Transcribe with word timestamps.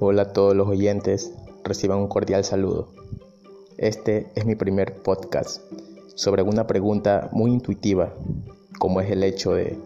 Hola 0.00 0.22
a 0.22 0.32
todos 0.32 0.54
los 0.54 0.68
oyentes, 0.68 1.32
reciban 1.64 1.98
un 1.98 2.06
cordial 2.06 2.44
saludo. 2.44 2.92
Este 3.78 4.28
es 4.36 4.46
mi 4.46 4.54
primer 4.54 5.02
podcast 5.02 5.60
sobre 6.14 6.42
una 6.42 6.68
pregunta 6.68 7.28
muy 7.32 7.50
intuitiva, 7.50 8.14
como 8.78 9.00
es 9.00 9.10
el 9.10 9.24
hecho 9.24 9.54
de 9.54 9.76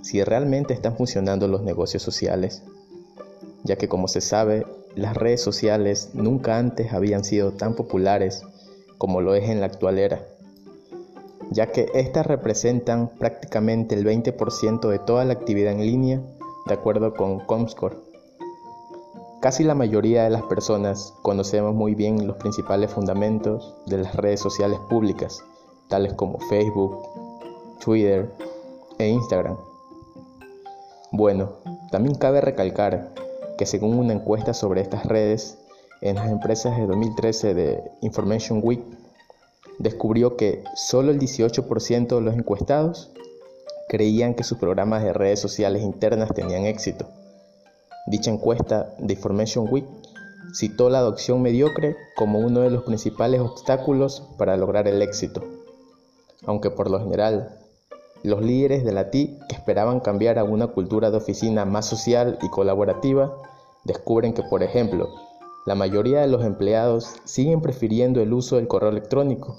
si 0.00 0.24
realmente 0.24 0.72
están 0.72 0.96
funcionando 0.96 1.48
los 1.48 1.60
negocios 1.60 2.02
sociales, 2.02 2.62
ya 3.62 3.76
que 3.76 3.88
como 3.88 4.08
se 4.08 4.22
sabe, 4.22 4.64
las 4.94 5.14
redes 5.14 5.42
sociales 5.42 6.12
nunca 6.14 6.56
antes 6.56 6.94
habían 6.94 7.22
sido 7.22 7.52
tan 7.52 7.74
populares 7.74 8.44
como 8.96 9.20
lo 9.20 9.34
es 9.34 9.50
en 9.50 9.60
la 9.60 9.66
actual 9.66 9.98
era, 9.98 10.26
ya 11.50 11.66
que 11.72 11.90
éstas 11.92 12.26
representan 12.26 13.10
prácticamente 13.18 13.94
el 13.94 14.06
20% 14.06 14.88
de 14.88 14.98
toda 14.98 15.26
la 15.26 15.34
actividad 15.34 15.74
en 15.74 15.84
línea, 15.84 16.22
de 16.66 16.72
acuerdo 16.72 17.12
con 17.12 17.40
Comscore. 17.40 18.07
Casi 19.40 19.62
la 19.62 19.76
mayoría 19.76 20.24
de 20.24 20.30
las 20.30 20.42
personas 20.42 21.14
conocemos 21.22 21.72
muy 21.72 21.94
bien 21.94 22.26
los 22.26 22.38
principales 22.38 22.90
fundamentos 22.90 23.72
de 23.86 23.98
las 23.98 24.16
redes 24.16 24.40
sociales 24.40 24.80
públicas, 24.90 25.44
tales 25.86 26.14
como 26.14 26.40
Facebook, 26.40 26.98
Twitter 27.78 28.32
e 28.98 29.06
Instagram. 29.06 29.56
Bueno, 31.12 31.52
también 31.92 32.16
cabe 32.16 32.40
recalcar 32.40 33.14
que 33.56 33.64
según 33.64 33.96
una 33.96 34.14
encuesta 34.14 34.54
sobre 34.54 34.80
estas 34.80 35.06
redes 35.06 35.56
en 36.00 36.16
las 36.16 36.28
empresas 36.28 36.76
de 36.76 36.88
2013 36.88 37.54
de 37.54 37.80
Information 38.00 38.60
Week, 38.60 38.82
descubrió 39.78 40.36
que 40.36 40.64
solo 40.74 41.12
el 41.12 41.20
18% 41.20 42.08
de 42.08 42.20
los 42.20 42.34
encuestados 42.34 43.12
creían 43.88 44.34
que 44.34 44.42
sus 44.42 44.58
programas 44.58 45.04
de 45.04 45.12
redes 45.12 45.38
sociales 45.38 45.82
internas 45.82 46.34
tenían 46.34 46.64
éxito 46.64 47.06
Dicha 48.10 48.30
encuesta 48.30 48.94
de 48.98 49.12
Information 49.12 49.68
Week 49.70 49.84
citó 50.54 50.88
la 50.88 51.00
adopción 51.00 51.42
mediocre 51.42 51.94
como 52.16 52.38
uno 52.38 52.60
de 52.60 52.70
los 52.70 52.84
principales 52.84 53.42
obstáculos 53.42 54.22
para 54.38 54.56
lograr 54.56 54.88
el 54.88 55.02
éxito, 55.02 55.44
aunque 56.46 56.70
por 56.70 56.90
lo 56.90 57.00
general 57.00 57.58
los 58.22 58.40
líderes 58.40 58.82
de 58.82 58.92
la 58.92 59.10
TI 59.10 59.38
que 59.46 59.56
esperaban 59.56 60.00
cambiar 60.00 60.38
a 60.38 60.44
una 60.44 60.68
cultura 60.68 61.10
de 61.10 61.18
oficina 61.18 61.66
más 61.66 61.84
social 61.84 62.38
y 62.40 62.48
colaborativa 62.48 63.42
descubren 63.84 64.32
que, 64.32 64.42
por 64.42 64.62
ejemplo, 64.62 65.10
la 65.66 65.74
mayoría 65.74 66.22
de 66.22 66.28
los 66.28 66.46
empleados 66.46 67.12
siguen 67.24 67.60
prefiriendo 67.60 68.22
el 68.22 68.32
uso 68.32 68.56
del 68.56 68.68
correo 68.68 68.88
electrónico. 68.88 69.58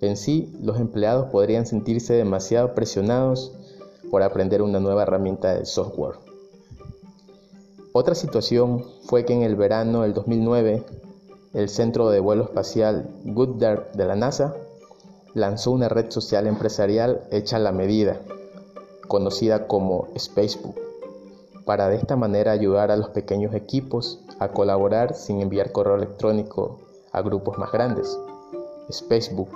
En 0.00 0.16
sí, 0.16 0.56
los 0.62 0.78
empleados 0.78 1.30
podrían 1.32 1.66
sentirse 1.66 2.14
demasiado 2.14 2.74
presionados 2.74 3.52
por 4.08 4.22
aprender 4.22 4.62
una 4.62 4.78
nueva 4.78 5.02
herramienta 5.02 5.52
de 5.56 5.66
software. 5.66 6.25
Otra 7.98 8.14
situación 8.14 8.84
fue 9.06 9.24
que 9.24 9.32
en 9.32 9.40
el 9.40 9.56
verano 9.56 10.02
del 10.02 10.12
2009, 10.12 10.84
el 11.54 11.70
Centro 11.70 12.10
de 12.10 12.20
Vuelo 12.20 12.44
Espacial 12.44 13.08
Goddard 13.24 13.90
de 13.92 14.04
la 14.04 14.14
NASA 14.14 14.54
lanzó 15.32 15.70
una 15.70 15.88
red 15.88 16.10
social 16.10 16.46
empresarial 16.46 17.22
hecha 17.30 17.56
a 17.56 17.58
la 17.58 17.72
medida, 17.72 18.20
conocida 19.08 19.66
como 19.66 20.08
Spacebook, 20.14 20.76
para 21.64 21.88
de 21.88 21.96
esta 21.96 22.16
manera 22.16 22.52
ayudar 22.52 22.90
a 22.90 22.98
los 22.98 23.08
pequeños 23.08 23.54
equipos 23.54 24.20
a 24.40 24.48
colaborar 24.48 25.14
sin 25.14 25.40
enviar 25.40 25.72
correo 25.72 25.96
electrónico 25.96 26.80
a 27.12 27.22
grupos 27.22 27.56
más 27.56 27.72
grandes. 27.72 28.18
Spacebook 28.92 29.48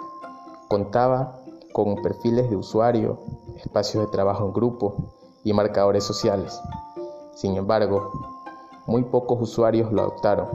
contaba 0.66 1.42
con 1.74 1.96
perfiles 1.96 2.48
de 2.48 2.56
usuario, 2.56 3.18
espacios 3.62 4.06
de 4.06 4.10
trabajo 4.10 4.46
en 4.46 4.54
grupo 4.54 5.12
y 5.44 5.52
marcadores 5.52 6.04
sociales. 6.04 6.58
Sin 7.34 7.56
embargo, 7.56 8.29
muy 8.90 9.04
pocos 9.04 9.40
usuarios 9.40 9.92
lo 9.92 10.02
adoptaron, 10.02 10.48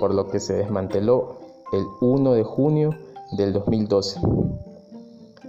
por 0.00 0.14
lo 0.14 0.28
que 0.28 0.40
se 0.40 0.54
desmanteló 0.54 1.36
el 1.70 1.84
1 2.00 2.32
de 2.32 2.42
junio 2.42 2.96
del 3.32 3.52
2012. 3.52 4.20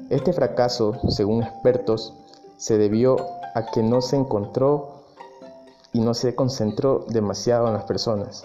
Este 0.09 0.33
fracaso, 0.33 0.97
según 1.07 1.43
expertos, 1.43 2.13
se 2.57 2.77
debió 2.77 3.15
a 3.55 3.67
que 3.67 3.81
no 3.81 4.01
se 4.01 4.17
encontró 4.17 5.05
y 5.93 6.01
no 6.01 6.13
se 6.13 6.35
concentró 6.35 7.05
demasiado 7.07 7.67
en 7.67 7.73
las 7.73 7.85
personas, 7.85 8.43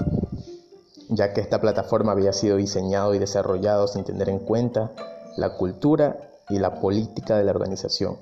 ya 1.08 1.32
que 1.32 1.40
esta 1.40 1.60
plataforma 1.60 2.12
había 2.12 2.32
sido 2.32 2.58
diseñado 2.58 3.12
y 3.16 3.18
desarrollado 3.18 3.88
sin 3.88 4.04
tener 4.04 4.28
en 4.28 4.38
cuenta 4.38 4.92
la 5.36 5.56
cultura 5.56 6.30
y 6.48 6.60
la 6.60 6.78
política 6.80 7.36
de 7.36 7.42
la 7.42 7.50
organización. 7.50 8.18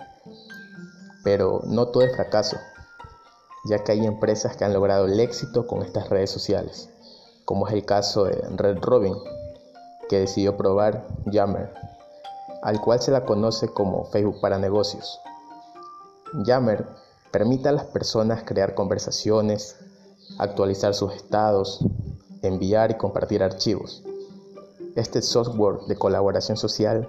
Pero 1.25 1.61
no 1.67 1.89
todo 1.89 2.05
es 2.05 2.15
fracaso, 2.17 2.57
ya 3.65 3.83
que 3.83 3.93
hay 3.93 4.07
empresas 4.07 4.57
que 4.57 4.65
han 4.65 4.73
logrado 4.73 5.07
el 5.07 5.19
éxito 5.21 5.67
con 5.67 5.83
estas 5.83 6.09
redes 6.09 6.31
sociales, 6.31 6.91
como 7.45 7.67
es 7.67 7.75
el 7.75 7.85
caso 7.85 8.25
de 8.25 8.41
Red 8.57 8.79
Robin, 8.81 9.15
que 10.09 10.21
decidió 10.21 10.57
probar 10.57 11.07
Yammer, 11.27 11.73
al 12.63 12.81
cual 12.81 13.01
se 13.01 13.11
la 13.11 13.25
conoce 13.25 13.69
como 13.69 14.05
Facebook 14.07 14.41
para 14.41 14.59
negocios. 14.59 15.21
Yammer 16.45 16.87
permite 17.31 17.69
a 17.69 17.73
las 17.73 17.85
personas 17.85 18.43
crear 18.45 18.75
conversaciones, 18.75 19.77
actualizar 20.39 20.95
sus 20.95 21.15
estados, 21.15 21.85
enviar 22.43 22.91
y 22.91 22.95
compartir 22.97 23.43
archivos. 23.43 24.03
Este 24.95 25.23
software 25.23 25.81
de 25.87 25.97
colaboración 25.97 26.57
social 26.57 27.09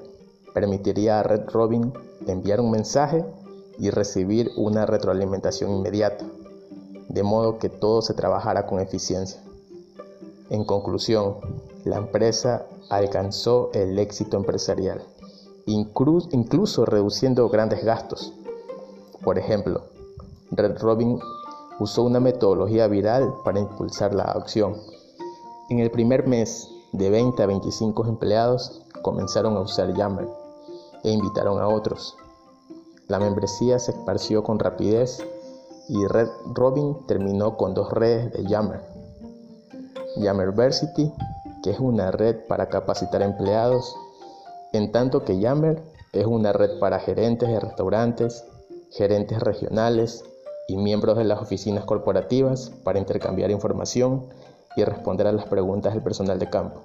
permitiría 0.54 1.20
a 1.20 1.24
Red 1.24 1.50
Robin 1.50 1.94
enviar 2.28 2.60
un 2.60 2.72
mensaje 2.72 3.26
y 3.78 3.92
recibir 3.92 4.52
una 4.58 4.86
retroalimentación 4.86 5.72
inmediata 5.72 6.26
de 7.10 7.24
modo 7.24 7.58
que 7.58 7.70
todo 7.70 8.02
se 8.02 8.14
trabajara 8.14 8.66
con 8.66 8.80
eficiencia. 8.80 9.42
En 10.50 10.64
conclusión, 10.64 11.36
la 11.84 11.98
empresa 11.98 12.66
alcanzó 12.90 13.70
el 13.74 14.00
éxito 14.00 14.38
empresarial, 14.38 15.04
incluso 15.66 16.86
reduciendo 16.86 17.50
grandes 17.50 17.84
gastos. 17.84 18.34
Por 19.24 19.38
ejemplo, 19.38 19.84
Red 20.52 20.80
Robin 20.80 21.20
usó 21.80 22.04
una 22.04 22.20
metodología 22.20 22.88
viral 22.88 23.34
para 23.44 23.60
impulsar 23.60 24.14
la 24.14 24.24
adopción. 24.24 24.76
En 25.70 25.80
el 25.80 25.92
primer 25.92 26.28
mes, 26.28 26.70
de 26.92 27.10
20 27.10 27.44
a 27.44 27.46
25 27.46 28.06
empleados 28.08 28.82
comenzaron 29.04 29.56
a 29.56 29.62
usar 29.62 29.94
Yammer 29.94 30.28
e 31.04 31.12
invitaron 31.12 31.62
a 31.62 31.68
otros. 31.68 32.18
La 33.08 33.20
membresía 33.20 33.78
se 33.80 33.92
esparció 33.92 34.44
con 34.44 34.60
rapidez 34.60 35.24
y 35.90 36.06
Red 36.06 36.30
Robin 36.54 37.06
terminó 37.08 37.58
con 37.58 37.74
dos 37.74 37.92
redes 37.92 38.32
de 38.32 38.46
Yammer. 38.46 38.82
Yammerversity, 40.18 41.12
que 41.64 41.72
es 41.72 41.80
una 41.80 42.12
red 42.12 42.46
para 42.48 42.70
capacitar 42.70 43.24
empleados, 43.24 43.96
en 44.72 44.92
tanto 44.92 45.26
que 45.26 45.40
Yammer 45.40 45.82
es 46.14 46.28
una 46.28 46.54
red 46.54 46.80
para 46.80 47.00
gerentes 47.00 47.50
de 47.50 47.60
restaurantes, 47.60 48.46
gerentes 48.92 49.40
regionales 49.40 50.24
y 50.68 50.78
miembros 50.78 51.18
de 51.18 51.24
las 51.24 51.42
oficinas 51.42 51.86
corporativas 51.86 52.72
para 52.84 53.00
intercambiar 53.00 53.50
información 53.50 54.30
y 54.76 54.84
responder 54.84 55.26
a 55.26 55.32
las 55.32 55.46
preguntas 55.46 55.94
del 55.94 56.04
personal 56.04 56.38
de 56.38 56.50
campo. 56.52 56.84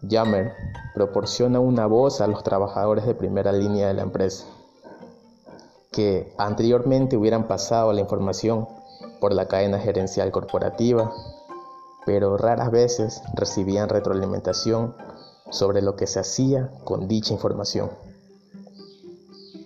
Yammer 0.00 0.54
proporciona 0.94 1.60
una 1.60 1.86
voz 1.86 2.22
a 2.22 2.26
los 2.28 2.42
trabajadores 2.42 3.04
de 3.04 3.14
primera 3.14 3.52
línea 3.52 3.88
de 3.88 3.94
la 3.94 4.02
empresa 4.02 4.46
que 5.90 6.32
anteriormente 6.38 7.16
hubieran 7.16 7.48
pasado 7.48 7.92
la 7.92 8.00
información 8.00 8.68
por 9.20 9.32
la 9.32 9.48
cadena 9.48 9.78
gerencial 9.78 10.30
corporativa, 10.30 11.12
pero 12.06 12.36
raras 12.36 12.70
veces 12.70 13.22
recibían 13.34 13.88
retroalimentación 13.88 14.94
sobre 15.50 15.82
lo 15.82 15.96
que 15.96 16.06
se 16.06 16.20
hacía 16.20 16.70
con 16.84 17.08
dicha 17.08 17.32
información. 17.32 17.90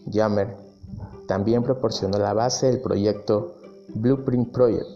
Yammer 0.06 0.56
también 1.26 1.62
proporcionó 1.62 2.18
la 2.18 2.34
base 2.34 2.66
del 2.66 2.80
proyecto 2.80 3.54
Blueprint 3.94 4.52
Project 4.52 4.86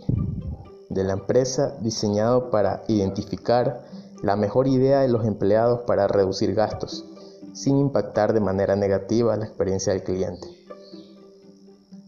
de 0.88 1.05
la 1.05 1.14
empresa 1.14 1.76
diseñado 1.81 2.50
para 2.50 2.82
identificar 2.88 3.84
la 4.23 4.37
mejor 4.37 4.67
idea 4.67 5.00
de 5.00 5.08
los 5.08 5.26
empleados 5.26 5.81
para 5.87 6.08
reducir 6.08 6.55
gastos 6.55 7.05
sin 7.52 7.78
impactar 7.78 8.32
de 8.32 8.40
manera 8.40 8.76
negativa 8.76 9.37
la 9.37 9.46
experiencia 9.46 9.93
del 9.93 10.02
cliente. 10.02 10.65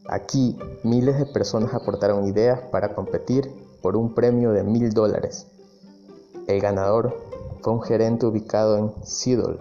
Aquí, 0.08 0.58
miles 0.84 1.18
de 1.18 1.26
personas 1.26 1.74
aportaron 1.74 2.26
ideas 2.26 2.60
para 2.72 2.94
competir 2.94 3.52
por 3.82 3.94
un 3.94 4.14
premio 4.14 4.52
de 4.52 4.64
mil 4.64 4.90
dólares. 4.94 5.46
El 6.46 6.62
ganador 6.62 7.14
fue 7.60 7.74
un 7.74 7.82
gerente 7.82 8.24
ubicado 8.24 8.78
en 8.78 8.94
Seattle, 9.04 9.60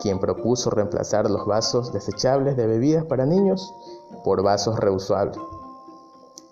quien 0.00 0.18
propuso 0.18 0.70
reemplazar 0.70 1.30
los 1.30 1.46
vasos 1.46 1.92
desechables 1.92 2.56
de 2.56 2.66
bebidas 2.66 3.04
para 3.04 3.24
niños 3.24 3.72
por 4.24 4.42
vasos 4.42 4.80
reusables. 4.80 5.38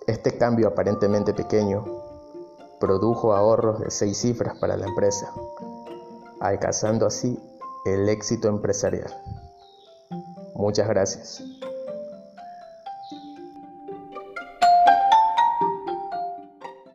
Este 0.07 0.37
cambio 0.37 0.69
aparentemente 0.69 1.33
pequeño 1.33 1.83
produjo 2.79 3.33
ahorros 3.33 3.81
de 3.81 3.91
seis 3.91 4.19
cifras 4.19 4.57
para 4.57 4.77
la 4.77 4.87
empresa, 4.87 5.33
alcanzando 6.39 7.05
así 7.05 7.37
el 7.85 8.07
éxito 8.07 8.47
empresarial. 8.47 9.13
Muchas 10.55 10.87
gracias. 10.87 11.43